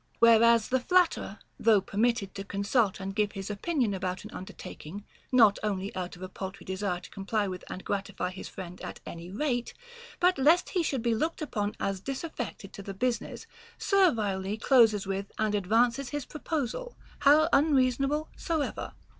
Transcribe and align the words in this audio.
Whereas 0.17 0.69
the 0.69 0.79
flatterer, 0.79 1.37
though 1.59 1.79
permitted 1.79 2.33
to 2.33 2.43
consult 2.43 2.99
and 2.99 3.13
give 3.13 3.33
his 3.33 3.51
opinion 3.51 3.93
about 3.93 4.23
an 4.25 4.31
under 4.31 4.51
taking, 4.51 5.05
not 5.31 5.59
only 5.61 5.95
out 5.95 6.15
of 6.15 6.23
a 6.23 6.27
paltry 6.27 6.65
desire 6.65 6.99
to 6.99 7.09
comply 7.11 7.47
with 7.47 7.63
and 7.69 7.83
gratify 7.85 8.31
his 8.31 8.49
friend 8.49 8.81
at 8.81 8.99
any 9.05 9.29
rate, 9.29 9.75
but 10.19 10.39
lest 10.39 10.69
he 10.69 10.81
should 10.81 11.03
be 11.03 11.13
looked 11.13 11.43
upon 11.43 11.75
as 11.79 11.99
disaffected 11.99 12.73
to 12.73 12.81
the 12.81 12.95
business, 12.95 13.45
servilely 13.77 14.57
closes 14.57 15.05
with 15.05 15.31
and 15.37 15.53
advances 15.53 16.09
his 16.09 16.25
proposal, 16.25 16.95
how 17.19 17.47
unreasonable 17.53 18.27
soever. 18.35 18.93